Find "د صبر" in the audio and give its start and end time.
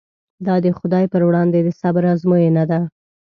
1.63-2.03